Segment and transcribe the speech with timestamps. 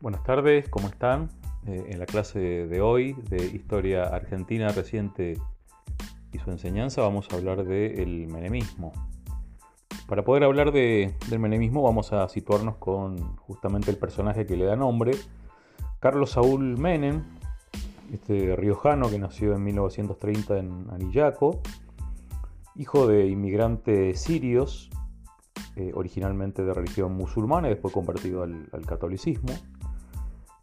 [0.00, 1.28] Buenas tardes, ¿cómo están?
[1.66, 5.36] Eh, en la clase de hoy de Historia Argentina reciente
[6.32, 8.92] y su enseñanza vamos a hablar del menemismo.
[10.08, 14.74] Para poder hablar del menemismo vamos a situarnos con justamente el personaje que le da
[14.74, 15.12] nombre,
[15.98, 17.22] Carlos Saúl Menem,
[18.10, 21.60] este riojano que nació en 1930 en Anillaco,
[22.74, 24.88] hijo de inmigrantes sirios,
[25.76, 29.52] eh, originalmente de religión musulmana y después convertido al catolicismo.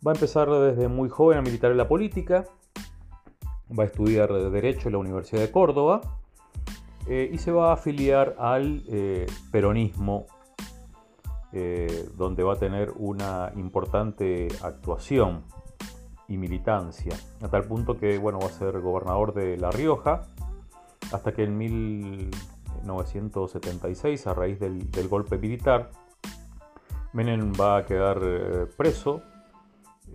[0.05, 2.45] Va a empezar desde muy joven a militar en la política,
[3.77, 6.01] va a estudiar Derecho en la Universidad de Córdoba
[7.07, 10.27] eh, y se va a afiliar al eh, peronismo,
[11.51, 15.41] eh, donde va a tener una importante actuación
[16.27, 20.27] y militancia, a tal punto que bueno, va a ser gobernador de La Rioja,
[21.11, 25.89] hasta que en 1976, a raíz del, del golpe militar,
[27.13, 28.20] Menem va a quedar
[28.76, 29.21] preso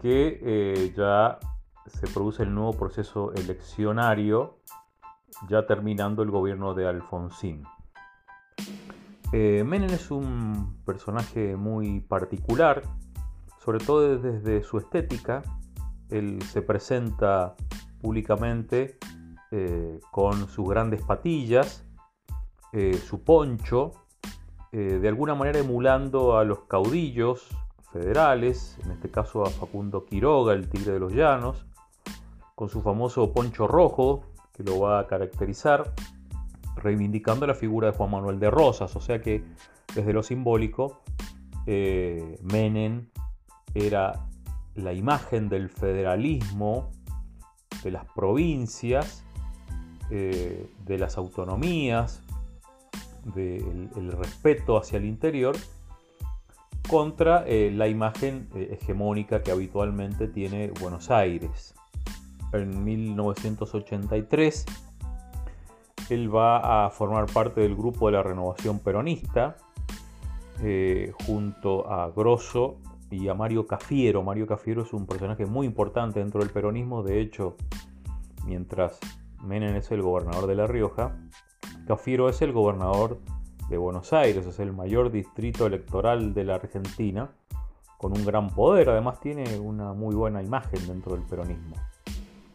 [0.00, 1.38] que ya
[1.86, 4.58] se produce el nuevo proceso eleccionario
[5.48, 7.64] ya terminando el gobierno de Alfonsín.
[9.32, 12.82] Eh, Menem es un personaje muy particular,
[13.58, 15.42] sobre todo desde su estética.
[16.08, 17.54] Él se presenta
[18.00, 18.98] públicamente
[19.52, 21.86] eh, con sus grandes patillas,
[22.72, 23.92] eh, su poncho,
[24.72, 27.48] de alguna manera emulando a los caudillos
[27.92, 31.66] federales, en este caso a Facundo Quiroga, el tigre de los llanos,
[32.54, 34.22] con su famoso poncho rojo
[34.52, 35.92] que lo va a caracterizar
[36.80, 39.44] reivindicando la figura de Juan Manuel de Rosas, o sea que
[39.94, 41.02] desde lo simbólico,
[41.66, 43.06] eh, Menem
[43.74, 44.26] era
[44.74, 46.90] la imagen del federalismo,
[47.82, 49.24] de las provincias,
[50.10, 52.22] eh, de las autonomías,
[53.34, 55.56] del respeto hacia el interior,
[56.88, 61.74] contra eh, la imagen hegemónica que habitualmente tiene Buenos Aires.
[62.52, 64.66] En 1983
[66.10, 69.56] él va a formar parte del grupo de la renovación peronista,
[70.62, 72.76] eh, junto a Grosso
[73.10, 74.22] y a Mario Cafiero.
[74.22, 77.56] Mario Cafiero es un personaje muy importante dentro del peronismo, de hecho,
[78.44, 78.98] mientras
[79.44, 81.16] Menem es el gobernador de La Rioja,
[81.86, 83.18] Cafiero es el gobernador
[83.68, 87.30] de Buenos Aires, es el mayor distrito electoral de la Argentina,
[87.96, 91.76] con un gran poder, además tiene una muy buena imagen dentro del peronismo.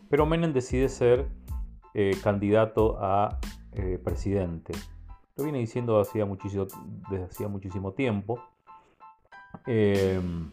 [0.09, 1.27] Pero Menem decide ser
[1.97, 3.39] eh, candidato a
[3.71, 4.73] eh, presidente.
[5.37, 6.67] Lo viene diciendo hacía muchísimo,
[7.09, 8.43] desde hacía muchísimo tiempo.
[9.65, 10.51] Em,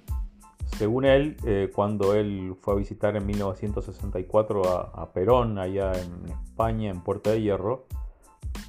[0.79, 6.91] según él, eh, cuando él fue a visitar en 1964 a, Perón, allá en España,
[6.91, 7.87] en Puerta de Hierro,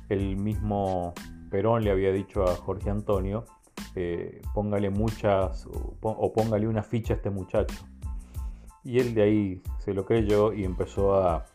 [0.10, 1.14] el mismo
[1.52, 3.46] Perón le había dicho a Jorge Antonio,
[4.56, 7.86] póngale muchas o, póngale una ficha a este muchacho.
[8.84, 11.46] Y él de ahí se lo creyó y empezó a,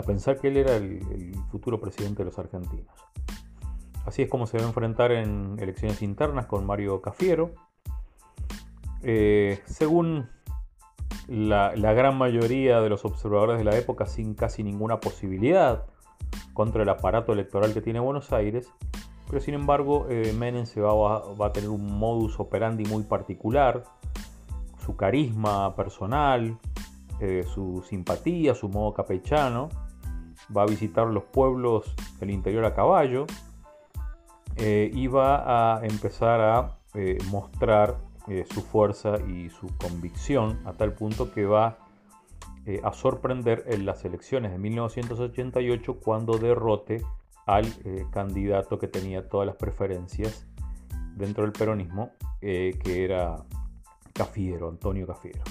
[0.00, 2.94] a pensar que él era el, futuro presidente de los argentinos.
[4.04, 7.52] Así es como se va a enfrentar en elecciones internas con Mario Cafiero.
[9.02, 10.28] Eh, según
[11.28, 15.86] la, gran mayoría de los observadores de la época, sin casi ninguna posibilidad
[16.54, 18.68] contra el aparato electoral que tiene Buenos Aires,
[19.28, 23.84] pero sin embargo eh, Menem se va, a tener un modus operandi muy particular,
[24.84, 26.58] su carisma personal,
[27.20, 29.68] eh, su simpatía, su modo capechano.
[30.56, 33.26] Va a visitar los pueblos del interior a caballo
[34.56, 37.96] eh, y va a empezar a eh, mostrar
[38.48, 41.78] su fuerza y su convicción a tal punto que va
[42.84, 47.02] a sorprender en las elecciones de 1988 cuando derrote
[47.46, 47.66] al
[48.12, 50.46] candidato que tenía todas las preferencias
[51.16, 53.44] dentro del peronismo, que era
[54.12, 55.42] Cafiero, Antonio Cafiero.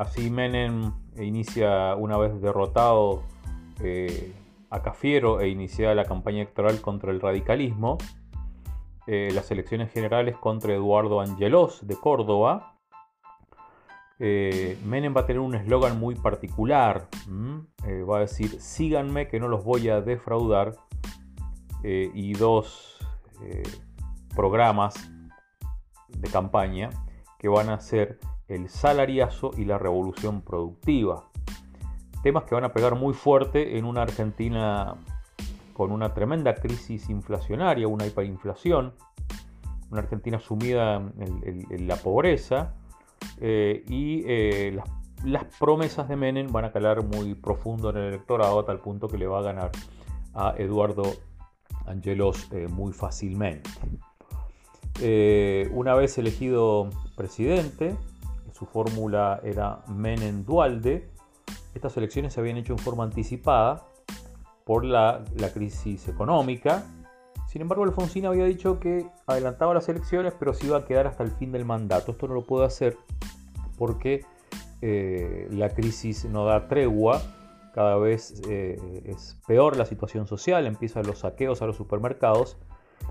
[0.00, 3.22] Así Menem inicia, una vez derrotado
[3.82, 4.32] eh,
[4.70, 7.98] a Cafiero e inicia la campaña electoral contra el radicalismo,
[9.06, 12.78] eh, las elecciones generales contra Eduardo Angelos de Córdoba.
[14.18, 17.06] Eh, Menem va a tener un eslogan muy particular.
[17.28, 20.76] va a decir, síganme que no los voy a defraudar.
[21.82, 22.96] y dos
[24.34, 24.94] programas
[26.08, 26.88] de campaña
[27.38, 28.18] que van a ser
[28.50, 31.24] el salariazo y la revolución productiva.
[32.22, 34.96] Temas que van a pegar muy fuerte en una Argentina
[35.72, 38.92] con una tremenda crisis inflacionaria, una hiperinflación,
[39.90, 42.74] una Argentina sumida en, la pobreza
[43.40, 44.78] eh, y eh,
[45.24, 49.08] las, promesas de Menem van a calar muy profundo en el electorado a tal punto
[49.08, 49.70] que le va a ganar
[50.34, 51.04] a Eduardo
[51.86, 53.70] Angelos muy fácilmente.
[55.72, 57.96] una vez elegido presidente,
[58.60, 61.08] su fórmula era Menem-Dualde,
[61.74, 63.86] estas elecciones se habían hecho en forma anticipada
[64.66, 65.24] por la,
[65.54, 66.84] crisis económica.
[67.48, 71.22] Sin embargo, Alfonsín había dicho que adelantaba las elecciones, pero se iba a quedar hasta
[71.22, 72.12] el fin del mandato.
[72.12, 72.98] Esto no lo puede hacer
[73.78, 74.26] porque
[74.82, 77.22] eh, la crisis no da tregua,
[77.72, 78.76] cada vez eh,
[79.06, 82.58] es peor la situación social, empiezan los saqueos a los supermercados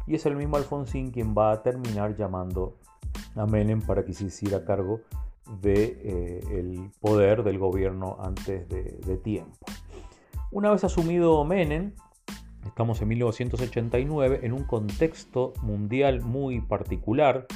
[0.05, 2.77] y es el mismo Alfonsín quien va a terminar llamando
[3.35, 5.01] a Menem para que se hiciera cargo
[5.49, 9.57] del de, eh, poder del gobierno antes de, tiempo.
[10.51, 11.93] Una vez asumido Menem,
[12.65, 17.47] estamos en 1989, en un contexto mundial muy particular.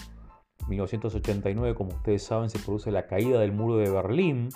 [0.68, 4.50] 1989, como ustedes saben, se produce la caída del muro de Berlín.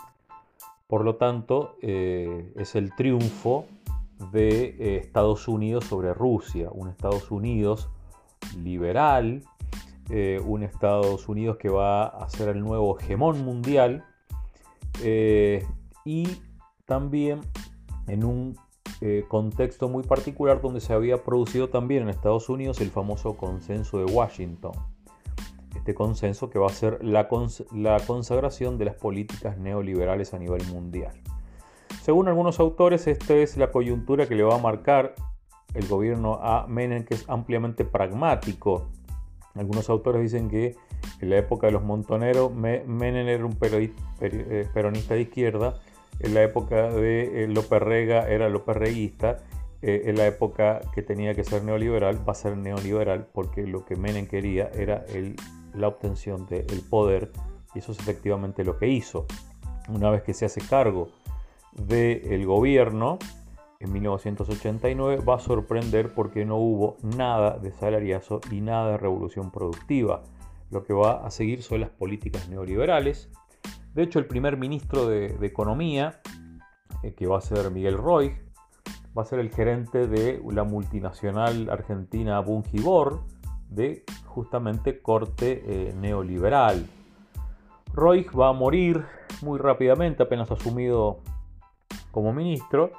[0.88, 3.66] Por lo tanto, eh, es el triunfo
[4.32, 7.90] de eh, Estados Unidos sobre Rusia, un Estados Unidos
[8.56, 9.44] liberal,
[10.10, 14.06] eh, un Estados Unidos que va a ser el nuevo hegemón mundial
[15.04, 15.66] eh,
[16.06, 16.28] y
[16.86, 17.42] también
[18.08, 18.58] en un
[19.02, 24.00] eh, contexto muy particular donde se había producido también en Estados Unidos el famoso consenso
[24.00, 24.72] de Washington.
[25.76, 27.28] Este consenso que va a ser la,
[27.74, 31.22] la consagración de las políticas neoliberales a nivel mundial.
[32.02, 35.16] Según algunos autores, esta es la coyuntura que le va a marcar
[35.74, 38.88] el gobierno a Menem, que es ampliamente pragmático
[39.60, 40.76] algunos autores dicen que
[41.22, 43.58] en la época de los montoneros Menem era un
[44.22, 45.76] eh, peronista de izquierda,
[46.20, 49.38] en la época de eh, López Rega era López Reguista,
[49.82, 53.86] eh, en la época que tenía que ser neoliberal va a ser neoliberal porque lo
[53.86, 55.06] que Menem quería era
[55.76, 57.32] la obtención del poder
[57.76, 59.26] y eso es efectivamente lo que hizo.
[59.90, 61.10] Una vez que se hace cargo
[61.74, 63.20] del gobierno,
[63.80, 69.52] en 1989 va a sorprender porque no hubo nada de salariazo y nada de revolución
[69.52, 70.24] productiva.
[70.72, 73.30] Lo que va a seguir son las políticas neoliberales.
[73.94, 76.22] De hecho, el primer ministro de, Economía,
[77.04, 78.36] eh, que va a ser Miguel Roy,
[79.18, 83.22] va a ser el gerente de la multinacional argentina Bungibor,
[83.70, 86.86] de justamente corte eh, neoliberal.
[87.94, 89.06] Roy va a morir
[89.42, 91.20] muy rápidamente, apenas asumido
[92.12, 92.92] como ministro,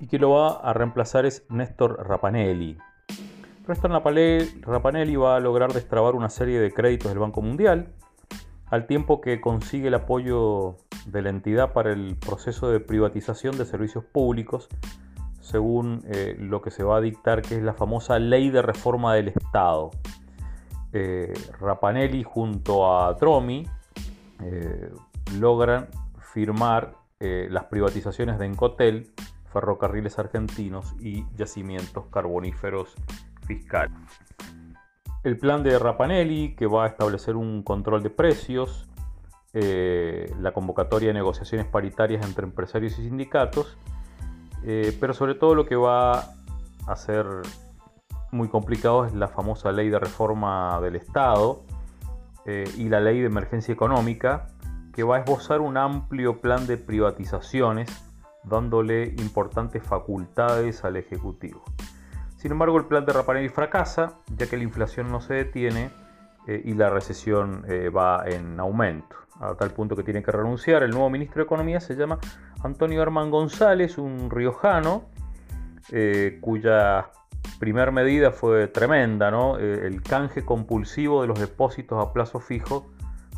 [0.00, 2.78] y que lo va a reemplazar es Néstor Rapanelli.
[3.66, 7.94] Néstor Rapanelli va a lograr destrabar una serie de créditos del Banco Mundial,
[8.66, 10.76] al tiempo que consigue el apoyo
[11.06, 14.68] de la entidad para el proceso de privatización de servicios públicos,
[15.40, 19.14] según eh, lo que se va a dictar, que es la famosa ley de reforma
[19.14, 19.90] del Estado.
[20.92, 23.66] Eh, Rapanelli junto a Dromi
[24.42, 24.90] eh,
[25.38, 25.88] logran
[26.32, 29.10] firmar las privatizaciones de Encotel
[29.54, 32.94] ferrocarriles argentinos y yacimientos carboníferos
[33.46, 33.96] fiscales.
[35.22, 38.90] El plan de Rapanelli, que va a establecer un control de precios,
[39.54, 43.78] eh, la convocatoria de negociaciones paritarias entre empresarios y sindicatos,
[44.64, 46.34] eh, pero sobre todo lo que va
[46.86, 47.24] a ser
[48.32, 51.62] muy complicado es la famosa ley de reforma del Estado
[52.44, 54.48] eh, y la ley de emergencia económica,
[54.92, 58.13] que va a esbozar un amplio plan de privatizaciones
[58.44, 61.64] dándole importantes facultades al Ejecutivo.
[62.36, 65.90] Sin embargo, el plan de Rapanelli fracasa, ya que la inflación no se detiene
[66.46, 70.82] eh, y la recesión eh, va en aumento, a tal punto que tiene que renunciar.
[70.82, 72.18] El nuevo ministro de Economía se llama
[72.62, 75.06] Antonio Herman González, un riojano,
[75.90, 77.10] eh, cuya
[77.58, 79.56] primer medida fue tremenda, ¿no?
[79.56, 82.90] el canje compulsivo de los depósitos a plazo fijo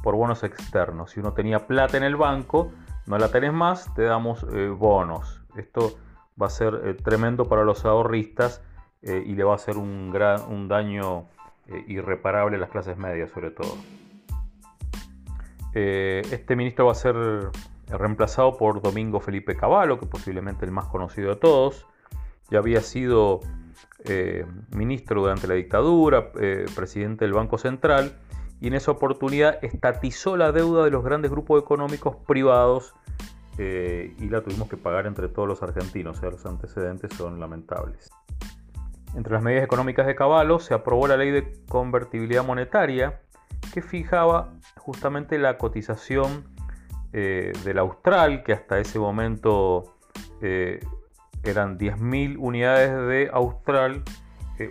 [0.02, 1.12] por bonos externos.
[1.12, 2.72] Si uno tenía plata en el banco,
[3.06, 5.42] no la tenés más, te damos eh, bonos.
[5.56, 5.98] Esto
[6.40, 8.62] va a ser eh, tremendo para los ahorristas
[9.02, 11.28] eh, y le va a hacer un, gran, un daño
[11.88, 13.76] irreparable a las clases medias sobre todo.
[15.72, 17.16] este ministro va a ser
[17.88, 21.84] reemplazado por Domingo Felipe Cavallo, que posiblemente el más conocido de todos.
[22.52, 23.40] Ya había sido
[24.76, 26.30] ministro durante la dictadura,
[26.76, 28.16] presidente del Banco Central
[28.60, 32.94] y en esa oportunidad estatizó la deuda de los grandes grupos económicos privados
[33.58, 37.40] eh, y la tuvimos que pagar entre todos los argentinos, o sea, los antecedentes son
[37.40, 38.10] lamentables.
[39.14, 43.20] Entre las medidas económicas de Caballo se aprobó la ley de convertibilidad monetaria
[43.72, 46.44] que fijaba justamente la cotización
[47.12, 49.94] eh, del austral, que hasta ese momento
[50.42, 50.80] eh,
[51.44, 54.02] eran 10.000 unidades de Austral,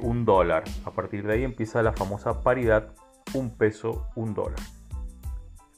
[0.01, 0.63] un dólar.
[0.85, 2.93] A partir de ahí empieza la famosa paridad,
[3.35, 4.59] un peso, un dólar.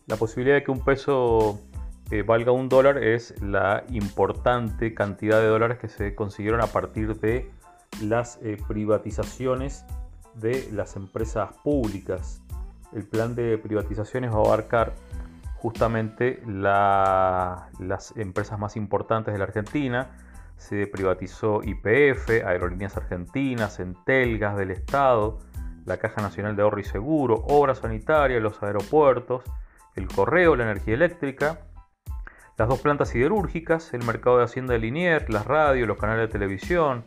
[0.06, 1.60] La posibilidad de que un peso
[2.12, 7.20] eh, valga un dólar es la importante cantidad de dólares que se consiguieron a partir
[7.20, 7.52] de
[8.02, 9.86] las eh, privatizaciones
[10.36, 12.42] de las empresas públicas.
[12.94, 14.94] El plan de privatizaciones va a abarcar
[15.56, 20.12] justamente las empresas más importantes de la Argentina.
[20.56, 25.40] Se privatizó IPF, Aerolíneas Argentinas, Entelgas del Estado,
[25.88, 29.44] la Caja Nacional de Ahorro y Seguro, Obras Sanitarias, los aeropuertos,
[29.96, 31.62] el correo, la energía eléctrica,
[32.58, 36.32] las dos plantas siderúrgicas, el mercado de Hacienda de Liniers, las radios, los canales de
[36.32, 37.06] televisión,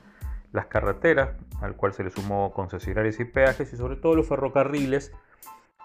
[0.52, 5.12] las carreteras, al cual se le sumó concesionarios y peajes, y sobre todo los ferrocarriles,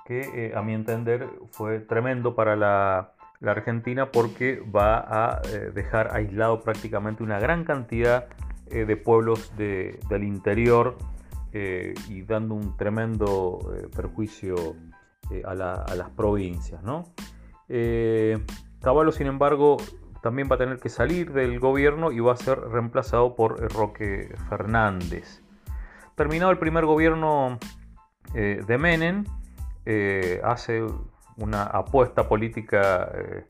[0.06, 3.12] que eh, a mi entender fue tremendo para la,
[3.46, 8.26] Argentina porque va a eh, dejar aislado prácticamente una gran cantidad
[8.72, 10.98] eh, de pueblos del interior
[12.10, 13.60] y dando un tremendo
[13.96, 14.56] perjuicio
[15.46, 16.84] a, las provincias.
[16.84, 17.14] ¿no?
[18.82, 19.78] Caballo, sin embargo,
[20.22, 24.36] también va a tener que salir del gobierno y va a ser reemplazado por Roque
[24.50, 25.42] Fernández.
[26.16, 27.58] Terminado el primer gobierno
[28.34, 29.24] de Menem,
[29.86, 30.84] eh, hace
[31.38, 33.46] una apuesta política eh,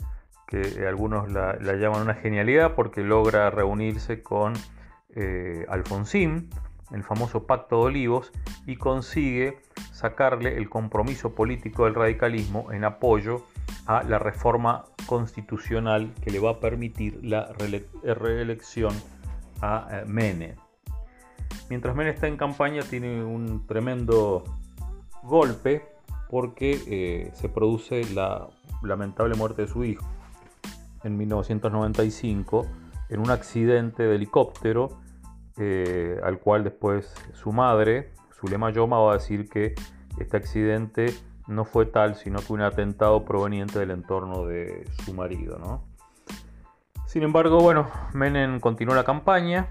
[0.47, 4.53] que algunos la, llaman una genialidad porque logra reunirse con
[5.15, 6.49] eh, Alfonsín,
[6.91, 8.31] el famoso Pacto de Olivos,
[8.65, 9.59] y consigue
[9.91, 13.45] sacarle el compromiso político del radicalismo en apoyo
[13.85, 17.53] a la reforma constitucional que le va a permitir la
[18.03, 18.93] reelección
[19.61, 20.55] a Menem.
[21.69, 24.43] Mientras Menem está en campaña tiene un tremendo
[25.23, 25.83] golpe
[26.29, 28.47] porque eh, se produce la
[28.83, 30.05] lamentable muerte de su hijo
[31.03, 32.67] en 1995
[33.09, 34.99] en un accidente de helicóptero
[35.57, 39.75] eh, al cual después su madre, Zulema Yoma, va a decir que
[40.19, 41.13] este accidente
[41.47, 45.81] no fue tal, sino que un atentado proveniente del entorno de su marido.
[47.05, 49.67] Sin embargo, bueno, Menem continuó la campaña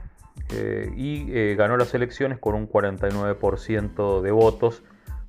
[0.50, 4.82] eh, y ganó las elecciones con un 49% de votos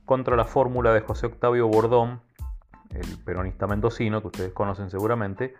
[0.05, 2.21] contra la fórmula de José Octavio Bordón,
[2.91, 5.55] el peronista mendocino, que ustedes conocen seguramente,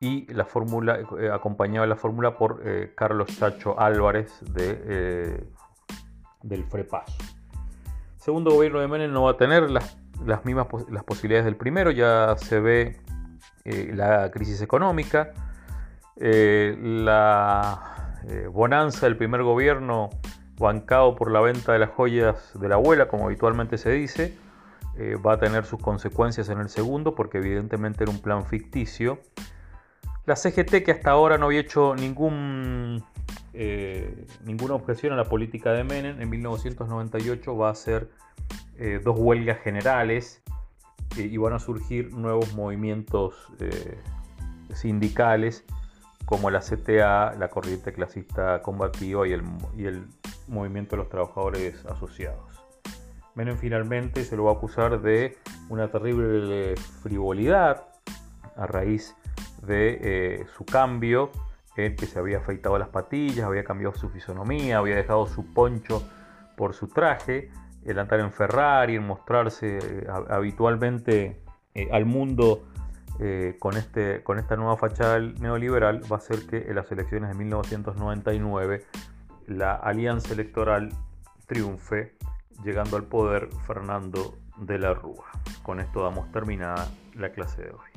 [0.00, 5.44] y la fórmula, eh, acompañaba la fórmula por eh, Carlos Chacho Álvarez de, eh,
[6.42, 6.64] del.
[8.16, 11.90] Segundo gobierno de Menem no va a tener las, las mismas las posibilidades del primero,
[11.90, 13.00] ya se ve
[13.64, 15.34] la crisis económica,
[16.16, 18.14] la
[18.50, 20.10] bonanza del primer gobierno
[20.58, 24.36] bancado por la venta de las joyas de la abuela, como habitualmente se dice,
[24.96, 29.20] eh, va a tener sus consecuencias en el segundo, porque evidentemente era un plan ficticio.
[30.28, 31.94] La CGT, que hasta ahora no había hecho
[33.54, 38.10] eh, ninguna objeción a la política de Menem, en 1998 va a hacer
[38.76, 40.42] eh, dos huelgas generales
[41.16, 43.50] y van a surgir nuevos movimientos
[44.74, 45.64] sindicales
[46.26, 49.42] como la CTA, la corriente clasista combativa y el,
[49.78, 50.04] y el
[50.46, 52.62] movimiento de los trabajadores asociados.
[53.34, 55.38] Menem finalmente se lo va a acusar de
[55.70, 57.86] una terrible frivolidad
[58.54, 59.27] a raíz de
[59.66, 61.30] eh, su cambio,
[61.76, 66.02] en que se había afeitado las patillas, había cambiado su fisonomía, había dejado su poncho
[66.56, 67.50] por su traje,
[67.84, 71.40] el andar en Ferrari, en mostrarse eh, habitualmente
[71.74, 72.64] eh, al mundo
[73.58, 77.34] con, este, con esta nueva fachada neoliberal, va a hacer que en las elecciones de
[77.34, 78.84] 1999
[79.48, 80.90] la alianza electoral
[81.48, 82.14] triunfe,
[82.62, 85.26] llegando al poder Fernando de la Rúa.
[85.64, 87.87] Con esto damos terminada la clase de hoy.